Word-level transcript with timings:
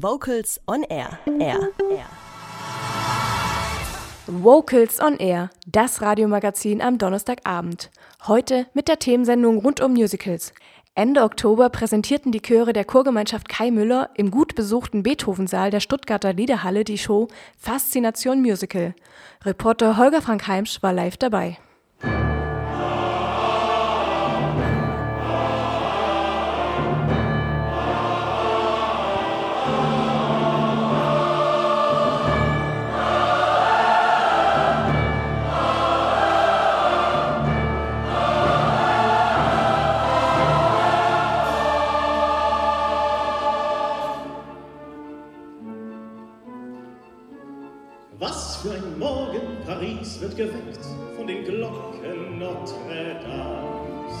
Vocals 0.00 0.60
on 0.68 0.84
Air. 0.84 1.18
Air. 1.26 1.70
Air. 1.90 2.06
Vocals 4.28 5.00
on 5.00 5.18
Air, 5.18 5.50
das 5.66 6.00
Radiomagazin 6.00 6.80
am 6.80 6.98
Donnerstagabend. 6.98 7.90
Heute 8.28 8.68
mit 8.74 8.86
der 8.86 9.00
Themensendung 9.00 9.58
rund 9.58 9.80
um 9.80 9.94
Musicals. 9.94 10.54
Ende 10.94 11.24
Oktober 11.24 11.68
präsentierten 11.68 12.30
die 12.30 12.42
Chöre 12.42 12.72
der 12.72 12.84
Chorgemeinschaft 12.84 13.48
Kai 13.48 13.72
Müller 13.72 14.10
im 14.14 14.30
gut 14.30 14.54
besuchten 14.54 15.02
Beethovensaal 15.02 15.72
der 15.72 15.80
Stuttgarter 15.80 16.32
Liederhalle 16.32 16.84
die 16.84 16.98
Show 16.98 17.26
Faszination 17.58 18.40
Musical. 18.40 18.94
Reporter 19.44 19.96
Holger 19.96 20.22
Frank 20.22 20.46
Heimsch 20.46 20.80
war 20.80 20.92
live 20.92 21.16
dabei. 21.16 21.58
Was 48.20 48.56
für 48.56 48.72
ein 48.72 48.98
Morgen, 48.98 49.58
Paris 49.64 50.20
wird 50.20 50.36
geweckt 50.36 50.84
von 51.14 51.28
den 51.28 51.44
Glocken 51.44 52.40
Notre 52.40 53.14
Dames. 53.22 54.12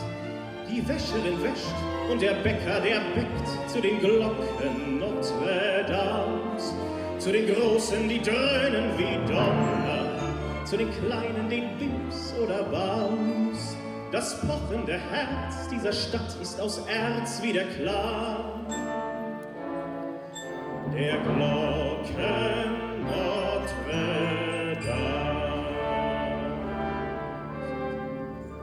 Die 0.70 0.86
Wäscherin 0.86 1.42
wäscht 1.42 1.74
und 2.08 2.22
der 2.22 2.34
Bäcker, 2.34 2.80
der 2.80 3.00
bäckt 3.16 3.68
zu 3.68 3.80
den 3.80 3.98
Glocken 3.98 5.00
Notre 5.00 5.84
Dames. 5.88 6.72
Zu 7.18 7.32
den 7.32 7.52
Großen, 7.52 8.08
die 8.08 8.22
dröhnen 8.22 8.96
wie 8.96 9.16
Donner, 9.26 10.06
zu 10.64 10.76
den 10.76 10.90
Kleinen, 10.92 11.50
den 11.50 11.76
Bims 11.78 12.34
oder 12.40 12.62
Bams. 12.62 13.76
Das 14.12 14.40
pochende 14.42 14.92
Herz 14.92 15.68
dieser 15.72 15.92
Stadt 15.92 16.36
ist 16.40 16.60
aus 16.60 16.80
Erz 16.86 17.42
wieder 17.42 17.64
klar. 17.64 18.60
Der 20.94 21.18
Glocken 21.18 21.68
Dame. 22.16 22.87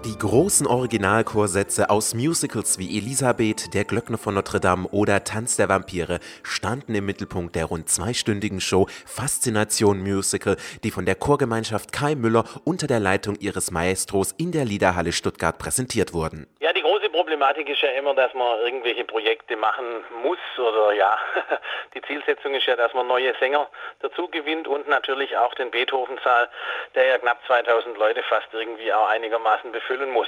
Die 0.06 0.20
großen 0.20 0.66
Originalchorsätze 0.68 1.90
aus 1.90 2.14
Musicals 2.14 2.78
wie 2.78 2.98
Elisabeth, 2.98 3.74
Der 3.74 3.84
Glöckner 3.86 4.18
von 4.18 4.36
Notre 4.36 4.60
Dame 4.60 4.88
oder 4.90 5.24
Tanz 5.24 5.58
der 5.58 5.68
Vampire 5.68 6.20
standen 6.44 6.96
im 6.96 7.06
Mittelpunkt 7.06 7.56
der 7.56 7.66
rund 7.66 7.90
zweistündigen 7.90 8.62
Show 8.62 8.88
Faszination 9.06 10.02
Musical, 10.02 10.58
die 10.84 10.92
von 10.92 11.06
der 11.06 11.16
Chorgemeinschaft 11.16 11.92
Kai 11.92 12.16
Müller 12.16 12.46
unter 12.64 12.88
der 12.88 13.00
Leitung 13.00 13.36
ihres 13.40 13.72
Maestros 13.72 14.34
in 14.38 14.52
der 14.52 14.64
Liederhalle 14.64 15.12
Stuttgart 15.12 15.58
präsentiert 15.58 16.14
wurden. 16.14 16.48
Ja, 16.62 16.72
die 16.72 16.82
große 16.82 17.05
Problematik 17.16 17.70
ist 17.70 17.82
ja 17.82 17.92
immer, 17.92 18.14
dass 18.14 18.34
man 18.34 18.60
irgendwelche 18.60 19.06
Projekte 19.06 19.56
machen 19.56 20.04
muss 20.22 20.38
oder 20.58 20.92
ja, 20.92 21.18
die 21.94 22.02
Zielsetzung 22.02 22.54
ist 22.54 22.66
ja, 22.66 22.76
dass 22.76 22.94
man 22.94 23.08
neue 23.08 23.34
Sänger 23.36 23.70
dazu 24.02 24.28
gewinnt 24.28 24.68
und 24.68 24.90
natürlich 24.90 25.38
auch 25.38 25.54
den 25.54 25.72
Beethoven-Saal, 25.72 26.50
der 26.94 27.06
ja 27.06 27.18
knapp 27.18 27.40
2000 27.48 27.98
Leute 27.98 28.22
fast 28.24 28.50
irgendwie 28.52 28.92
auch 28.92 29.08
einigermaßen 29.08 29.72
befüllen 29.72 30.10
muss. 30.10 30.28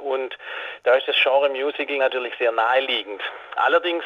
Und 0.00 0.36
da 0.84 0.94
ist 0.94 1.08
das 1.08 1.16
Genre 1.22 1.48
Musical 1.48 1.96
natürlich 1.96 2.34
sehr 2.38 2.52
naheliegend. 2.52 3.22
Allerdings 3.56 4.04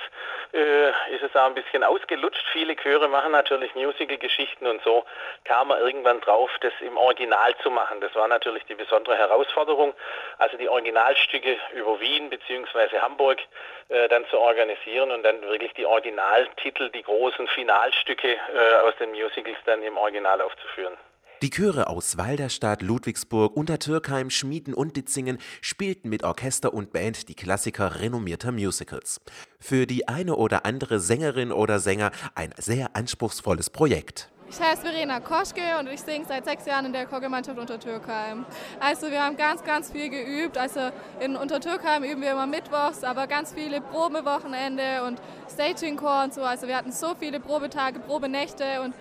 äh, 0.53 0.89
ist 1.15 1.23
es 1.23 1.35
auch 1.35 1.47
ein 1.47 1.55
bisschen 1.55 1.85
ausgelutscht. 1.85 2.45
Viele 2.53 2.77
Chöre 2.77 3.09
machen 3.09 3.33
natürlich 3.33 3.75
Musical-Geschichten 3.75 4.67
und 4.67 4.83
so 4.83 5.05
kam 5.45 5.69
man 5.69 5.81
irgendwann 5.81 6.21
drauf, 6.21 6.51
das 6.61 6.73
im 6.81 6.97
Original 6.97 7.55
zu 7.63 7.71
machen. 7.71 8.01
Das 8.01 8.15
war 8.15 8.29
natürlich 8.29 8.65
die 8.65 8.75
besondere 8.75 9.17
Herausforderung, 9.17 9.95
also 10.39 10.57
die 10.57 10.69
Originalstücke 10.69 11.57
über 11.75 12.01
Wien 12.01 12.31
bzw. 12.31 12.99
Hamburg 13.01 13.41
äh, 13.89 14.09
dann 14.09 14.27
zu 14.29 14.39
organisieren 14.39 15.11
und 15.11 15.23
dann 15.23 15.41
wirklich 15.43 15.73
die 15.75 15.87
Originaltitel, 15.87 16.91
die 16.91 17.03
großen 17.03 17.47
Finalstücke 17.49 18.33
äh, 18.33 18.75
aus 18.83 18.95
den 18.97 19.13
Musicals 19.13 19.59
dann 19.65 19.83
im 19.83 19.97
Original 19.97 20.41
aufzuführen. 20.41 20.97
Die 21.43 21.51
Chöre 21.51 21.89
aus 21.89 22.17
Walderstadt, 22.19 22.83
Ludwigsburg, 22.83 23.57
Untertürkheim, 23.57 24.31
Schmieden 24.31 24.75
und 24.75 24.97
Ditzingen 24.97 25.39
spielten 25.61 26.09
mit 26.09 26.23
Orchester 26.23 26.73
und 26.73 26.93
Band 26.93 27.29
die 27.29 27.35
Klassiker 27.35 27.99
renommierter 27.99 28.53
Musicals. 28.53 29.21
Für 29.59 29.89
die 29.89 30.07
eine 30.07 30.37
oder 30.37 30.65
andere 30.65 31.01
Sängerin 31.01 31.51
oder 31.51 31.81
Sänger 31.81 32.13
ein 32.37 32.55
sehr 32.59 32.95
anspruchsvolles 32.95 33.71
Projekt. 33.71 34.31
Ich 34.49 34.61
heiße 34.61 34.83
Verena 34.83 35.19
Koschke 35.19 35.63
und 35.81 35.89
ich 35.89 36.01
singe 36.03 36.27
seit 36.29 36.45
sechs 36.45 36.65
Jahren 36.65 36.87
in 36.87 36.93
der 36.93 37.07
Chorgemeinschaft 37.07 37.59
Untertürkheim. 37.59 38.47
Also 38.79 39.11
wir 39.11 39.25
haben 39.25 39.37
ganz, 39.37 39.65
ganz 39.65 39.91
viel 39.91 40.11
geübt. 40.11 40.57
Also 40.57 40.91
in 41.19 41.35
Untertürkheim 41.35 42.05
üben 42.05 42.23
wir 42.23 42.31
immer 42.31 42.47
mittwochs, 42.47 43.03
aber 43.03 43.27
ganz 43.27 43.53
viele 43.53 43.81
Probewochenende 43.81 45.03
und 45.09 45.21
Staging-Chor 45.53 46.23
und 46.23 46.35
so. 46.35 46.43
Also 46.43 46.69
wir 46.69 46.77
hatten 46.77 46.93
so 46.93 47.17
viele 47.19 47.41
Probetage, 47.41 47.99
Probenächte 47.99 48.83
und 48.85 48.95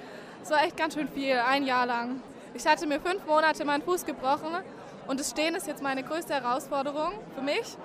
es 0.43 0.49
war 0.49 0.63
echt 0.63 0.77
ganz 0.77 0.95
schön 0.95 1.07
viel, 1.07 1.35
ein 1.35 1.65
Jahr 1.65 1.85
lang. 1.85 2.21
Ich 2.53 2.65
hatte 2.65 2.87
mir 2.87 2.99
fünf 2.99 3.25
Monate 3.25 3.63
meinen 3.65 3.81
Fuß 3.83 4.05
gebrochen 4.05 4.51
und 5.07 5.19
das 5.19 5.29
Stehen 5.29 5.55
ist 5.55 5.67
jetzt 5.67 5.81
meine 5.81 6.03
größte 6.03 6.33
Herausforderung 6.33 7.13
für 7.35 7.41
mich. 7.41 7.77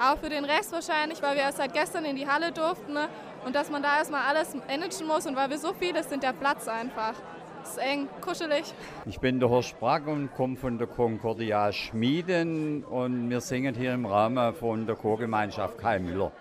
Auch 0.00 0.18
für 0.18 0.30
den 0.30 0.44
Rest 0.44 0.72
wahrscheinlich, 0.72 1.22
weil 1.22 1.36
wir 1.36 1.42
erst 1.42 1.58
seit 1.58 1.74
gestern 1.74 2.06
in 2.06 2.16
die 2.16 2.26
Halle 2.26 2.52
durften 2.52 2.96
und 3.44 3.54
dass 3.54 3.70
man 3.70 3.82
da 3.82 3.98
erstmal 3.98 4.22
alles 4.22 4.54
managen 4.54 5.06
muss 5.06 5.26
und 5.26 5.36
weil 5.36 5.50
wir 5.50 5.58
so 5.58 5.74
viele 5.74 6.02
sind, 6.02 6.22
der 6.22 6.32
Platz 6.32 6.68
einfach. 6.68 7.14
Es 7.62 7.72
ist 7.72 7.78
eng, 7.78 8.08
kuschelig. 8.22 8.64
Ich 9.04 9.20
bin 9.20 9.38
der 9.38 9.50
Horst 9.50 9.78
Brack 9.78 10.06
und 10.06 10.34
komme 10.34 10.56
von 10.56 10.78
der 10.78 10.86
Concordia 10.86 11.70
Schmieden 11.70 12.82
und 12.84 13.28
wir 13.28 13.42
singen 13.42 13.74
hier 13.74 13.92
im 13.92 14.06
Rahmen 14.06 14.54
von 14.54 14.86
der 14.86 14.96
Chorgemeinschaft 14.96 15.76
Kai 15.76 15.98
Müller. 15.98 16.32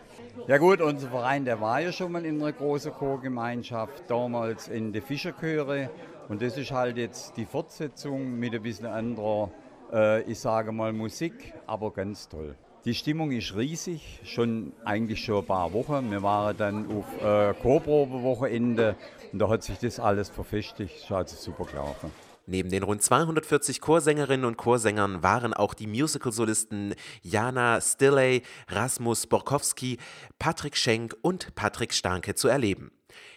Ja 0.47 0.57
gut, 0.57 0.81
unser 0.81 1.09
Verein, 1.09 1.45
der 1.45 1.61
war 1.61 1.79
ja 1.79 1.91
schon 1.91 2.11
mal 2.11 2.25
in 2.25 2.41
einer 2.41 2.51
großen 2.51 2.91
Chorgemeinschaft, 2.91 4.09
damals 4.09 4.67
in 4.67 4.94
der 4.94 5.01
Fischerchöre 5.01 5.89
und 6.27 6.41
das 6.41 6.57
ist 6.57 6.72
halt 6.72 6.97
jetzt 6.97 7.38
die 7.38 7.45
Fortsetzung 7.45 8.39
mit 8.39 8.53
ein 8.53 8.61
bisschen 8.61 8.88
anderer, 8.88 9.51
äh, 9.91 10.22
ich 10.23 10.39
sage 10.39 10.72
mal 10.72 10.94
Musik, 10.94 11.53
aber 11.67 11.91
ganz 11.91 12.27
toll. 12.29 12.55
Die 12.85 12.94
Stimmung 12.94 13.31
ist 13.31 13.55
riesig, 13.55 14.22
schon 14.23 14.72
eigentlich 14.85 15.23
schon 15.23 15.39
ein 15.39 15.45
paar 15.45 15.73
Wochen. 15.73 16.09
Wir 16.11 16.23
waren 16.23 16.56
dann 16.56 16.88
auf 16.97 17.21
äh, 17.21 17.53
Chorprobe-Wochenende 17.61 18.95
und 19.33 19.39
da 19.39 19.50
hat 19.50 19.63
sich 19.63 19.77
das 19.79 20.00
alles 20.00 20.29
verfestigt. 20.29 20.95
Ist 20.95 21.11
also 21.11 21.35
super 21.35 21.66
gelaufen. 21.66 22.11
Neben 22.49 22.71
den 22.71 22.81
rund 22.81 23.03
240 23.03 23.79
Chorsängerinnen 23.79 24.43
und 24.43 24.57
Chorsängern 24.57 25.21
waren 25.21 25.53
auch 25.53 25.75
die 25.75 25.85
Musical-Solisten 25.85 26.95
Jana 27.21 27.79
Stilley, 27.79 28.41
Rasmus 28.69 29.27
Borkowski, 29.27 29.99
Patrick 30.39 30.75
Schenk 30.75 31.15
und 31.21 31.53
Patrick 31.53 31.93
Starke 31.93 32.33
zu 32.33 32.47
erleben. 32.47 32.89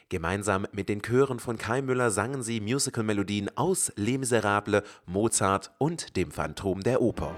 Gemeinsam 0.08 0.66
mit 0.72 0.88
den 0.88 1.02
Chören 1.02 1.40
von 1.40 1.58
Kai 1.58 1.82
Müller 1.82 2.10
sangen 2.10 2.42
sie 2.42 2.62
Musical-Melodien 2.62 3.54
aus 3.54 3.92
Les 3.96 4.16
Miserables, 4.16 4.82
Mozart 5.04 5.72
und 5.76 6.16
dem 6.16 6.30
Phantom 6.30 6.82
der 6.82 7.02
Oper. 7.02 7.34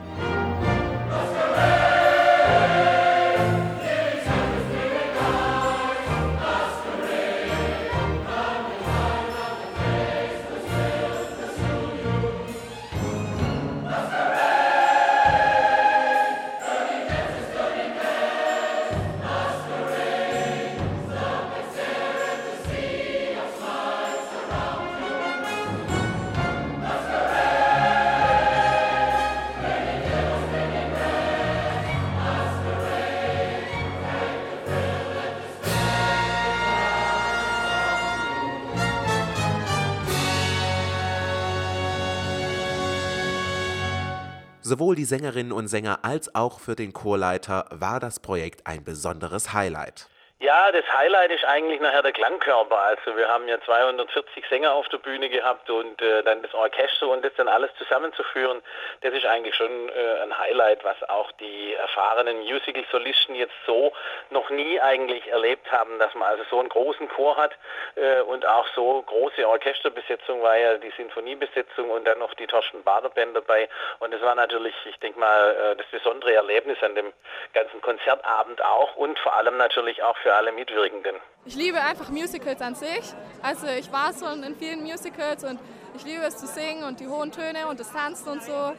Sowohl 44.66 44.96
die 44.96 45.04
Sängerinnen 45.04 45.52
und 45.52 45.68
Sänger 45.68 46.06
als 46.06 46.34
auch 46.34 46.58
für 46.58 46.74
den 46.74 46.94
Chorleiter 46.94 47.66
war 47.70 48.00
das 48.00 48.18
Projekt 48.18 48.66
ein 48.66 48.82
besonderes 48.82 49.52
Highlight. 49.52 50.08
Ja, 50.44 50.70
das 50.70 50.84
Highlight 50.92 51.30
ist 51.30 51.46
eigentlich 51.46 51.80
nachher 51.80 52.02
der 52.02 52.12
Klangkörper. 52.12 52.78
Also 52.78 53.16
wir 53.16 53.30
haben 53.30 53.48
ja 53.48 53.58
240 53.62 54.44
Sänger 54.50 54.74
auf 54.74 54.86
der 54.90 54.98
Bühne 54.98 55.30
gehabt 55.30 55.70
und 55.70 56.02
äh, 56.02 56.22
dann 56.22 56.42
das 56.42 56.52
Orchester 56.52 57.08
und 57.08 57.24
das 57.24 57.32
dann 57.38 57.48
alles 57.48 57.70
zusammenzuführen, 57.78 58.60
das 59.00 59.14
ist 59.14 59.24
eigentlich 59.24 59.54
schon 59.54 59.88
äh, 59.88 60.22
ein 60.22 60.38
Highlight, 60.38 60.84
was 60.84 61.02
auch 61.08 61.32
die 61.40 61.72
erfahrenen 61.72 62.40
Musical-Solisten 62.40 63.36
jetzt 63.36 63.54
so 63.64 63.94
noch 64.28 64.50
nie 64.50 64.78
eigentlich 64.82 65.26
erlebt 65.28 65.72
haben, 65.72 65.98
dass 65.98 66.12
man 66.12 66.28
also 66.28 66.44
so 66.50 66.60
einen 66.60 66.68
großen 66.68 67.08
Chor 67.08 67.38
hat 67.38 67.52
äh, 67.94 68.20
und 68.20 68.44
auch 68.44 68.66
so 68.74 69.00
große 69.00 69.48
Orchesterbesetzung 69.48 70.42
war 70.42 70.58
ja 70.58 70.76
die 70.76 70.92
Sinfoniebesetzung 70.98 71.88
und 71.88 72.06
dann 72.06 72.18
noch 72.18 72.34
die 72.34 72.46
Torsten 72.46 72.82
Bader 72.82 73.08
Band 73.08 73.34
dabei 73.34 73.66
und 73.98 74.12
das 74.12 74.20
war 74.20 74.34
natürlich, 74.34 74.74
ich 74.84 74.98
denke 74.98 75.18
mal, 75.18 75.56
äh, 75.56 75.76
das 75.76 75.86
besondere 75.86 76.34
Erlebnis 76.34 76.76
an 76.82 76.94
dem 76.94 77.14
ganzen 77.54 77.80
Konzertabend 77.80 78.62
auch 78.62 78.94
und 78.96 79.18
vor 79.20 79.32
allem 79.36 79.56
natürlich 79.56 80.02
auch 80.02 80.18
für 80.18 80.33
alle 80.34 80.52
Mitwirkenden. 80.52 81.16
Ich 81.44 81.54
liebe 81.54 81.80
einfach 81.80 82.10
Musicals 82.10 82.60
an 82.60 82.74
sich. 82.74 83.14
Also 83.42 83.66
ich 83.66 83.90
war 83.92 84.12
schon 84.12 84.42
in 84.42 84.56
vielen 84.56 84.82
Musicals 84.82 85.44
und 85.44 85.58
ich 85.94 86.04
liebe 86.04 86.22
es 86.24 86.36
zu 86.36 86.46
singen 86.46 86.84
und 86.84 87.00
die 87.00 87.06
hohen 87.06 87.30
Töne 87.30 87.68
und 87.68 87.78
das 87.78 87.92
Tanzen 87.92 88.28
und 88.28 88.42
so. 88.42 88.72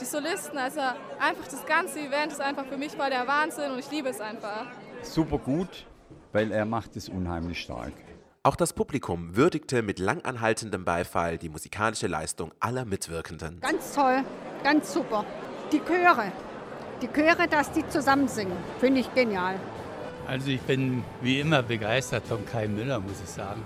Die 0.00 0.04
Solisten, 0.04 0.58
also 0.58 0.80
einfach 1.20 1.44
das 1.44 1.64
ganze 1.66 2.00
Event 2.00 2.32
ist 2.32 2.40
einfach 2.40 2.66
für 2.66 2.76
mich 2.76 2.92
voll 2.92 3.10
der 3.10 3.26
Wahnsinn 3.26 3.70
und 3.70 3.78
ich 3.78 3.90
liebe 3.90 4.08
es 4.08 4.20
einfach. 4.20 4.66
Super 5.02 5.38
gut, 5.38 5.86
weil 6.32 6.50
er 6.50 6.64
macht 6.64 6.96
es 6.96 7.08
unheimlich 7.08 7.60
stark. 7.60 7.92
Auch 8.42 8.56
das 8.56 8.72
Publikum 8.72 9.36
würdigte 9.36 9.82
mit 9.82 9.98
langanhaltendem 9.98 10.84
Beifall 10.84 11.36
die 11.36 11.48
musikalische 11.48 12.06
Leistung 12.06 12.52
aller 12.60 12.84
Mitwirkenden. 12.84 13.60
Ganz 13.60 13.94
toll, 13.94 14.22
ganz 14.62 14.92
super. 14.92 15.24
Die 15.72 15.80
Chöre, 15.80 16.30
die 17.02 17.08
Chöre, 17.08 17.48
dass 17.48 17.72
die 17.72 17.86
zusammen 17.88 18.28
singen, 18.28 18.56
finde 18.78 19.00
ich 19.00 19.12
genial. 19.14 19.56
Also 20.28 20.50
ich 20.50 20.60
bin 20.62 21.04
wie 21.20 21.40
immer 21.40 21.62
begeistert 21.62 22.26
von 22.26 22.44
Kai 22.44 22.66
Müller, 22.66 22.98
muss 22.98 23.20
ich 23.22 23.30
sagen. 23.30 23.62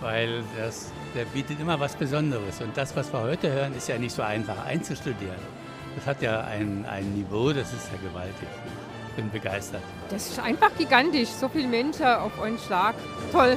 Weil 0.00 0.42
das, 0.58 0.92
der 1.14 1.24
bietet 1.24 1.58
immer 1.58 1.80
was 1.80 1.96
Besonderes. 1.96 2.60
Und 2.60 2.76
das, 2.76 2.94
was 2.94 3.10
wir 3.12 3.22
heute 3.22 3.50
hören, 3.50 3.74
ist 3.74 3.88
ja 3.88 3.96
nicht 3.96 4.14
so 4.14 4.22
einfach 4.22 4.66
einzustudieren. 4.66 5.40
Das 5.94 6.06
hat 6.06 6.20
ja 6.20 6.40
ein, 6.42 6.84
ein 6.86 7.14
Niveau, 7.14 7.50
das 7.52 7.72
ist 7.72 7.88
ja 7.90 8.08
gewaltig. 8.08 8.48
Ich 9.08 9.14
bin 9.14 9.30
begeistert. 9.30 9.80
Das 10.10 10.28
ist 10.28 10.38
einfach 10.38 10.70
gigantisch. 10.76 11.30
So 11.30 11.48
viele 11.48 11.68
Menschen 11.68 12.04
auf 12.04 12.38
einen 12.42 12.58
Schlag. 12.58 12.94
Toll. 13.32 13.56